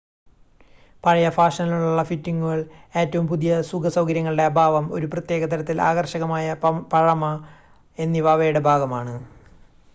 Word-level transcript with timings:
പഴയ 1.03 1.27
ഫാഷനിലുള്ള 1.35 2.03
ഫിറ്റിങ്ങുകൾ 2.03 2.59
ഏറ്റവും 2.95 3.25
പുതിയ 3.27 3.59
സുഖ 3.69 3.91
സൗകര്യങ്ങളുടെ 3.95 4.45
അഭാവം 4.47 4.87
ഒരു 4.97 5.09
പ്രത്യേക 5.13 5.49
തരത്തിൽ 5.51 5.79
ആകർഷകമായ 5.89 6.47
പഴമ 6.93 7.27
എന്നിവ 7.97 8.29
അവയുടെ 8.31 8.63
ഭാഗമാണ് 8.69 9.15